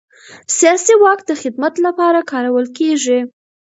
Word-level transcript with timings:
سیاسي 0.57 0.93
واک 1.03 1.19
د 1.25 1.31
خدمت 1.41 1.73
لپاره 1.85 2.19
کارول 2.31 2.65
کېږي 2.77 3.19